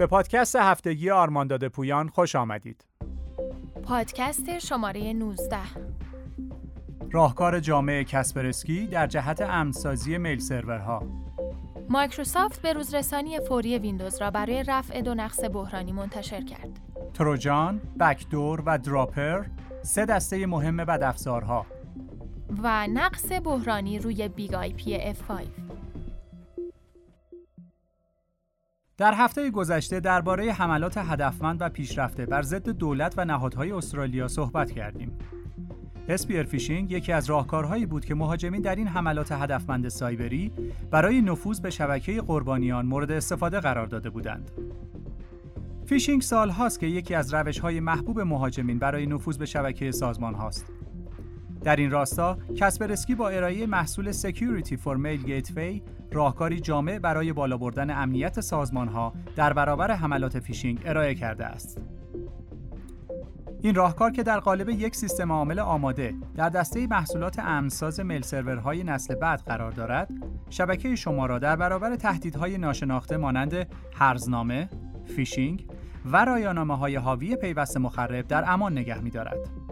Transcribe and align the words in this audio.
به 0.00 0.06
پادکست 0.06 0.56
هفتگی 0.56 1.10
آرمان 1.10 1.43
داده 1.43 1.68
پویان 1.68 2.08
خوش 2.08 2.36
آمدید. 2.36 2.84
پادکست 3.82 4.58
شماره 4.58 5.12
19 5.12 5.56
راهکار 7.10 7.60
جامعه 7.60 8.04
کسپرسکی 8.04 8.86
در 8.86 9.06
جهت 9.06 9.40
امنسازی 9.40 10.18
mail 10.18 10.38
server 10.38 10.93
ها 10.93 11.02
مایکروسافت 11.88 12.62
به 12.62 12.72
روزرسانی 12.72 13.40
فوری 13.40 13.78
ویندوز 13.78 14.22
را 14.22 14.30
برای 14.30 14.64
رفع 14.68 15.00
دو 15.00 15.14
نقص 15.14 15.44
بحرانی 15.44 15.92
منتشر 15.92 16.44
کرد. 16.44 16.80
تروجان، 17.14 17.80
backdoor 18.00 18.62
و 18.66 18.78
dropper 18.78 19.44
سه 19.82 20.06
دسته 20.06 20.46
مهم 20.46 20.76
بدافزارها 20.76 21.66
و 22.62 22.86
نقص 22.86 23.32
بحرانی 23.44 23.98
روی 23.98 24.28
BIG-IP 24.28 25.14
F5 25.14 25.69
در 29.00 29.14
هفته 29.14 29.50
گذشته 29.50 30.00
درباره 30.00 30.52
حملات 30.52 30.98
هدفمند 30.98 31.58
و 31.60 31.68
پیشرفته 31.68 32.26
بر 32.26 32.42
ضد 32.42 32.68
دولت 32.68 33.14
و 33.16 33.24
نهادهای 33.24 33.72
استرالیا 33.72 34.28
صحبت 34.28 34.72
کردیم. 34.72 35.18
spear 36.08 36.42
phishing 36.42 36.90
یکی 36.92 37.12
از 37.12 37.30
راهکارهایی 37.30 37.86
بود 37.86 38.04
که 38.04 38.14
مهاجمین 38.14 38.62
در 38.62 38.74
این 38.74 38.86
حملات 38.86 39.32
هدفمند 39.32 39.88
سایبری 39.88 40.52
برای 40.90 41.22
نفوذ 41.22 41.60
به 41.60 41.70
شبکه 41.70 42.20
قربانیان 42.20 42.86
مورد 42.86 43.10
استفاده 43.10 43.60
قرار 43.60 43.86
داده 43.86 44.10
بودند. 44.10 44.50
فیشینگ 45.86 46.22
سال 46.22 46.50
هاست 46.50 46.80
که 46.80 46.86
یکی 46.86 47.14
از 47.14 47.34
روش 47.34 47.58
های 47.58 47.80
محبوب 47.80 48.20
مهاجمین 48.20 48.78
برای 48.78 49.06
نفوذ 49.06 49.38
به 49.38 49.46
شبکه 49.46 49.92
سازمان 49.92 50.34
هاست. 50.34 50.72
در 51.64 51.76
این 51.76 51.90
راستا 51.90 52.38
کسپرسکی 52.56 53.14
با 53.14 53.28
ارائه 53.28 53.66
محصول 53.66 54.12
Security 54.12 54.72
for 54.72 54.96
Mail 54.96 55.26
Gateway 55.28 55.80
راهکاری 56.12 56.60
جامع 56.60 56.98
برای 56.98 57.32
بالا 57.32 57.56
بردن 57.56 57.90
امنیت 57.90 58.40
سازمان 58.40 58.88
ها 58.88 59.12
در 59.36 59.52
برابر 59.52 59.90
حملات 59.90 60.38
فیشینگ 60.38 60.82
ارائه 60.84 61.14
کرده 61.14 61.46
است. 61.46 61.80
این 63.62 63.74
راهکار 63.74 64.10
که 64.10 64.22
در 64.22 64.40
قالب 64.40 64.68
یک 64.68 64.96
سیستم 64.96 65.32
عامل 65.32 65.58
آماده 65.58 66.14
در 66.36 66.48
دسته 66.48 66.86
محصولات 66.86 67.38
امنساز 67.38 68.00
mail 68.00 68.22
server 68.22 68.69
های 68.69 68.84
نسل 68.84 69.14
بعد 69.14 69.40
قرار 69.40 69.72
دارد، 69.72 70.10
شبکه 70.50 70.96
شما 70.96 71.26
را 71.26 71.38
در 71.38 71.56
برابر 71.56 71.96
تهدیدهای 71.96 72.58
ناشناخته 72.58 73.16
مانند 73.16 73.66
هرزنامه، 73.94 74.68
فیشینگ 75.16 75.66
و 76.04 76.24
رایانامه 76.24 76.76
های 76.76 76.96
حاوی 76.96 77.36
پیوست 77.36 77.76
مخرب 77.76 78.26
در 78.26 78.52
امان 78.52 78.78
نگه 78.78 79.00
می 79.00 79.10
دارد. 79.10 79.69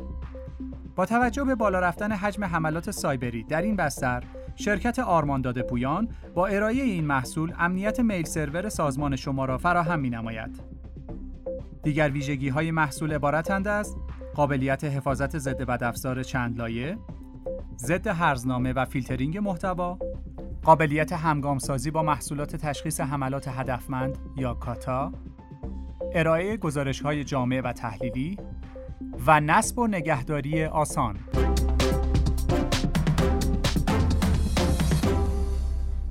با 0.98 1.06
توجه 1.06 1.44
به 1.44 1.54
بالا 1.54 1.78
رفتن 1.80 2.12
حجم 2.12 2.44
حملات 2.44 2.90
سایبری 2.90 3.42
در 3.42 3.62
این 3.62 3.76
بستر، 3.76 4.24
شرکت 4.56 4.98
آرمانداد 4.98 5.62
پویان 5.62 6.08
با 6.34 6.46
ارائه 6.46 6.82
این 6.82 7.04
محصول 7.04 7.52
امنیت 7.58 8.00
میل 8.00 8.24
سرور 8.24 8.68
سازمان 8.68 9.16
شما 9.16 9.44
را 9.44 9.58
فراهم 9.58 10.00
می 10.00 10.10
نماید. 10.10 10.60
دیگر 11.82 12.10
ویژگی 12.10 12.48
های 12.48 12.70
محصول 12.70 13.12
عبارتند 13.12 13.68
از 13.68 13.96
قابلیت 14.34 14.84
حفاظت 14.84 15.38
ضد 15.38 15.62
بدافزار 15.62 16.22
چند 16.22 16.58
لایه، 16.58 16.98
ضد 17.76 18.06
هرزنامه 18.06 18.72
و 18.72 18.84
فیلترینگ 18.84 19.38
محتوا، 19.38 19.98
قابلیت 20.62 21.12
همگام 21.12 21.58
سازی 21.58 21.90
با 21.90 22.02
محصولات 22.02 22.56
تشخیص 22.56 23.00
حملات 23.00 23.48
هدفمند 23.48 24.18
یا 24.36 24.54
کاتا، 24.54 25.12
ارائه 26.14 26.56
گزارش 26.56 27.00
های 27.00 27.24
جامع 27.24 27.60
و 27.60 27.72
تحلیلی 27.72 28.38
و 29.26 29.40
نصب 29.40 29.78
و 29.78 29.86
نگهداری 29.86 30.64
آسان. 30.64 31.16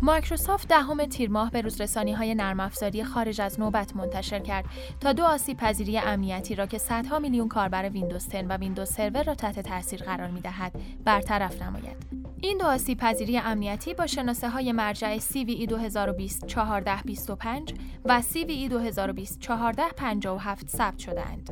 مایکروسافت 0.08 0.68
دهم 0.68 1.06
تیر 1.06 1.30
ماه 1.30 1.52
به 1.52 1.62
روزرسانی 1.62 2.14
های 2.14 2.36
نرم 2.36 2.60
افزاری 2.60 3.04
خارج 3.04 3.42
از 3.42 3.60
نوبت 3.60 3.96
منتشر 3.96 4.40
کرد 4.40 4.66
تا 5.00 5.14
دو 5.14 5.24
آسیب 5.24 5.58
پذیری 5.58 5.98
امنیتی 5.98 6.56
را 6.56 6.66
که 6.66 6.78
صدها 6.78 7.20
میلیون 7.20 7.48
کاربر 7.48 7.90
ویندوز 7.90 8.30
10 8.30 8.42
و 8.42 8.58
ویندوز 8.58 8.90
سرور 8.90 9.24
را 9.24 9.36
تحت 9.36 9.60
تاثیر 9.60 10.04
قرار 10.04 10.30
می 10.30 10.42
دهد 10.42 10.72
برطرف 11.06 11.62
نماید. 11.62 12.28
این 12.42 12.58
دو 12.58 12.66
آسیب 12.66 12.98
پذیری 12.98 13.38
امنیتی 13.38 13.94
با 13.94 14.08
شناسه 14.08 14.50
های 14.50 14.72
مرجع 14.72 15.18
CVE 15.18 15.68
2020 15.68 16.44
1425 16.44 17.74
و 18.06 18.22
CVE 18.22 18.70
2020 18.70 19.52
1457 19.52 20.70
ثبت 20.70 21.00
شدهاند. 21.00 21.50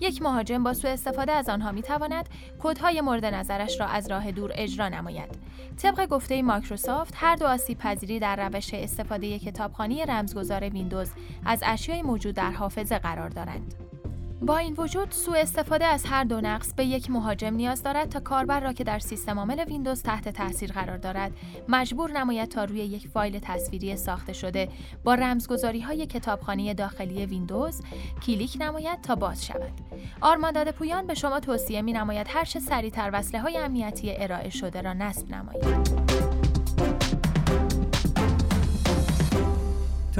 یک 0.00 0.22
مهاجم 0.22 0.62
با 0.62 0.72
سوء 0.72 0.90
استفاده 0.90 1.32
از 1.32 1.48
آنها 1.48 1.72
می 1.72 1.82
تواند 1.82 2.28
کدهای 2.62 3.00
مورد 3.00 3.24
نظرش 3.24 3.80
را 3.80 3.86
از 3.86 4.10
راه 4.10 4.32
دور 4.32 4.52
اجرا 4.54 4.88
نماید. 4.88 5.38
طبق 5.76 6.06
گفته 6.06 6.42
مایکروسافت 6.42 7.14
هر 7.16 7.36
دو 7.36 7.46
آسیب 7.46 7.78
پذیری 7.94 8.18
در 8.18 8.48
روش 8.48 8.74
استفاده 8.74 9.38
کتابخانه 9.38 10.04
رمزگذار 10.04 10.68
ویندوز 10.68 11.10
از 11.44 11.62
اشیای 11.66 12.02
موجود 12.02 12.34
در 12.34 12.50
حافظه 12.50 12.98
قرار 12.98 13.28
دارند. 13.28 13.74
با 14.42 14.56
این 14.56 14.74
وجود 14.78 15.10
سوء 15.10 15.38
استفاده 15.38 15.84
از 15.84 16.04
هر 16.06 16.24
دو 16.24 16.40
نقص 16.40 16.74
به 16.74 16.84
یک 16.84 17.10
مهاجم 17.10 17.54
نیاز 17.54 17.82
دارد 17.82 18.08
تا 18.08 18.20
کاربری 18.20 18.60
را 18.60 18.72
که 18.72 18.84
در 18.84 18.98
سیستم 18.98 19.38
عامل 19.38 19.64
ویندوز 19.64 20.02
تحت 20.02 20.28
تاثیر 20.28 20.72
قرار 20.72 20.96
دارد 20.96 21.32
مجبور 21.68 22.10
نماید 22.10 22.48
تا 22.48 22.64
روی 22.64 22.78
یک 22.78 23.08
فایل 23.08 23.38
تصویری 23.38 23.96
ساخته 23.96 24.32
شده. 24.32 24.68
با 25.04 25.14
رمزگذاری 25.14 25.80
های 25.80 26.06
کتابخانه 26.06 26.74
داخلی 26.74 27.26
ویندوز 27.26 27.82
کلیک 28.26 28.56
نماید 28.60 29.00
تا 29.00 29.14
باز 29.14 29.46
شود. 29.46 29.72
آرمان 30.20 30.49
داده 30.49 30.70
پویان 30.70 31.06
به 31.06 31.14
شما 31.14 31.40
توصیه 31.40 31.82
می 31.82 31.92
نماید 31.92 32.26
هر 32.30 32.44
چه 32.44 32.60
سریعتر 32.60 33.10
وصله 33.12 33.40
های 33.40 33.56
امنیتی 33.56 34.14
ارائه 34.16 34.50
شده 34.50 34.80
را 34.80 34.92
نصب 34.92 35.30
نمایید. 35.30 36.33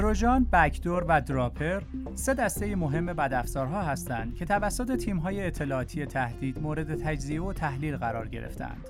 تروجان، 0.04 0.47
backdoor 0.53 1.05
و 1.09 1.20
dropper 1.21 1.83
سه 2.15 2.34
دسته 2.34 2.76
مهم 2.76 3.06
بدافزارها 3.06 3.82
هستند 3.82 4.34
که 4.34 4.44
توسط 4.44 4.97
تیم‌های 4.97 5.47
اطلاعاتی 5.47 6.06
تهدید 6.06 6.62
مورد 6.62 6.94
تجزیه 6.94 7.42
و 7.42 7.53
تحلیل 7.53 7.97
قرار 7.97 8.28
گرفتند. 8.28 8.88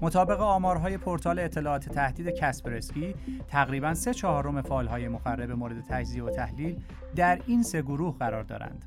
مطابق 0.00 0.40
آمارهای 0.40 0.98
پورتال 0.98 1.38
اطلاعات 1.38 1.88
تهدید 1.88 2.28
کسپرسکی، 2.28 3.14
تقریبا 3.48 3.94
سه 3.94 4.14
چهارم 4.14 4.62
فایل‌های 4.62 5.08
مخرب 5.08 5.50
مورد 5.50 5.80
تجزیه 5.88 6.24
و 6.24 6.30
تحلیل 6.30 6.76
در 7.16 7.40
این 7.46 7.62
سه 7.62 7.82
گروه 7.82 8.18
قرار 8.18 8.42
دارند. 8.42 8.84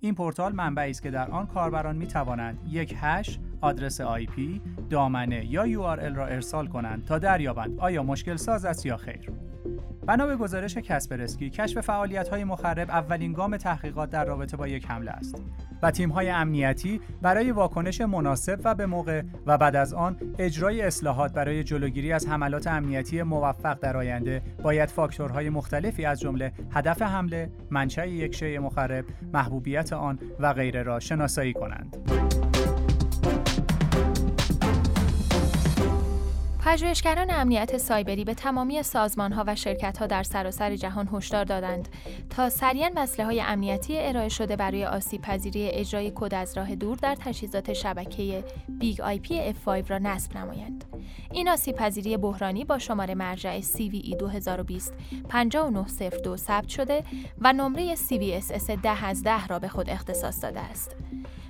این 0.00 0.14
پورتال 0.14 0.52
منبعی 0.52 0.90
است 0.90 1.02
که 1.02 1.10
در 1.10 1.30
آن 1.30 1.46
کاربران 1.46 1.96
می 1.96 2.06
توانند 2.06 2.58
یک 2.68 2.94
hash، 3.00 3.38
آدرس 3.60 4.00
IP 4.00 4.28
دامنه 4.90 5.46
یا 5.46 5.66
U 5.66 5.82
را 6.14 6.26
ارسال 6.26 6.66
کنند 6.66 7.04
تا 7.04 7.18
دریابند 7.18 7.80
آیا 7.80 8.02
مشکل 8.02 8.36
ساز 8.36 8.64
است 8.64 8.86
یا 8.86 8.96
خیر. 8.96 9.30
بنا 10.06 10.26
به 10.26 10.36
گزارش 10.36 10.78
کسپرسکی 10.78 11.50
کشف 11.50 11.80
فعالیت 11.80 12.28
های 12.28 12.44
مخرب 12.44 12.90
اولین 12.90 13.32
گام 13.32 13.56
تحقیقات 13.56 14.10
در 14.10 14.24
رابطه 14.24 14.56
با 14.56 14.68
یک 14.68 14.86
حمله 14.86 15.10
است 15.10 15.42
و 15.82 15.90
تیم 15.90 16.10
های 16.10 16.28
امنیتی 16.30 17.00
برای 17.22 17.50
واکنش 17.50 18.00
مناسب 18.00 18.60
و 18.64 18.74
به 18.74 18.86
موقع 18.86 19.22
و 19.46 19.58
بعد 19.58 19.76
از 19.76 19.94
آن 19.94 20.16
اجرای 20.38 20.82
اصلاحات 20.82 21.32
برای 21.32 21.64
جلوگیری 21.64 22.12
از 22.12 22.26
حملات 22.28 22.66
امنیتی 22.66 23.22
موفق 23.22 23.78
در 23.80 23.96
آینده 23.96 24.42
باید 24.62 24.88
فاکتورهای 24.88 25.50
مختلفی 25.50 26.04
از 26.04 26.20
جمله 26.20 26.52
هدف 26.70 27.02
حمله، 27.02 27.50
منشأ 27.70 28.06
یک 28.06 28.34
شیء 28.34 28.60
مخرب، 28.60 29.04
محبوبیت 29.32 29.92
آن 29.92 30.18
و 30.40 30.52
غیره 30.52 30.82
را 30.82 31.00
شناسایی 31.00 31.52
کنند. 31.52 31.96
پژوهشگران 36.66 37.30
امنیت 37.30 37.76
سایبری 37.76 38.24
به 38.24 38.34
تمامی 38.34 38.78
ها 38.78 39.08
و 39.16 39.28
ها 40.00 40.06
در 40.06 40.22
سراسر 40.22 40.76
جهان 40.76 41.08
هشدار 41.12 41.44
دادند 41.44 41.88
تا 42.30 42.48
سریعا 42.48 42.90
وصله 42.96 43.42
امنیتی 43.42 43.98
ارائه 43.98 44.28
شده 44.28 44.56
برای 44.56 44.84
آسیب 44.84 45.22
پذیری 45.22 45.68
اجرای 45.68 46.12
کد 46.14 46.34
از 46.34 46.56
راه 46.56 46.74
دور 46.74 46.96
در 46.96 47.14
تجهیزات 47.14 47.72
شبکه 47.72 48.44
BIG-IP 48.68 49.52
F5 49.52 49.90
را 49.90 49.98
نصب 49.98 50.36
نمایند. 50.36 50.84
این 51.32 51.48
آسیب 51.48 51.76
پذیری 51.76 52.16
بحرانی 52.16 52.64
با 52.64 52.78
شماره 52.78 53.14
مرجع 53.14 53.60
CVE 53.60 54.16
2020 54.18 54.94
5902 55.28 56.36
ثبت 56.36 56.68
شده 56.68 57.04
و 57.40 57.52
نمره 57.52 57.94
CVSS 57.96 58.70
10 58.82 59.04
از 59.04 59.22
10 59.22 59.46
را 59.46 59.58
به 59.58 59.68
خود 59.68 59.90
اختصاص 59.90 60.42
داده 60.42 60.60
است. 60.60 60.96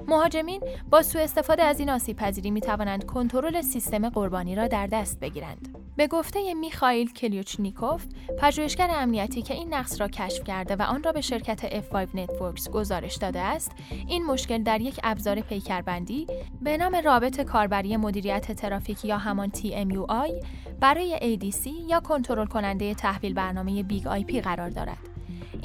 مهاجمین 0.08 0.60
با 0.90 1.02
سوء 1.02 1.22
استفاده 1.22 1.62
از 1.62 1.80
این 1.80 1.90
آسیب 1.90 2.16
پذیری 2.16 2.50
می 2.50 2.60
توانند 2.60 3.04
کنترل 3.04 3.60
سیستم 3.60 4.08
قربانی 4.08 4.54
را 4.54 4.68
در 4.68 4.86
دست 4.86 5.20
بگیرند. 5.20 5.78
به 5.96 6.06
گفته 6.06 6.54
میخائیل 6.54 7.12
کلیوچنیکوف، 7.12 8.04
پژوهشگر 8.38 8.88
امنیتی 8.90 9.42
که 9.42 9.54
این 9.54 9.74
نقص 9.74 10.00
را 10.00 10.08
کشف 10.08 10.44
کرده 10.44 10.76
و 10.76 10.82
آن 10.82 11.02
را 11.02 11.12
به 11.12 11.20
شرکت 11.20 11.80
F5 11.80 12.06
Networks 12.16 12.70
گزارش 12.70 13.16
داده 13.16 13.40
است، 13.40 13.72
این 14.08 14.26
مشکل 14.26 14.62
در 14.62 14.80
یک 14.80 15.00
ابزار 15.04 15.40
پیکربندی 15.40 16.26
به 16.62 16.76
نام 16.76 16.96
رابط 16.96 17.40
کاربری 17.40 17.96
مدیریت 17.96 18.52
ترافیک 18.52 19.04
یا 19.04 19.18
همان 19.18 19.50
TMUI 19.50 20.46
برای 20.80 21.38
ADC 21.38 21.70
یا 21.88 22.00
کنترل 22.00 22.46
کننده 22.46 22.94
تحویل 22.94 23.34
برنامه 23.34 23.82
BIG-IP 23.82 24.40
قرار 24.40 24.70
دارد. 24.70 25.15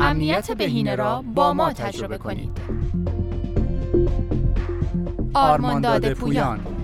امنیت 0.00 0.52
بهینه 0.52 0.94
را 0.94 1.24
با 1.34 1.52
ما 1.52 1.72
تجربه 1.72 2.18
کنید. 2.18 2.58
آرمانداد 5.38 6.14
پویان. 6.14 6.77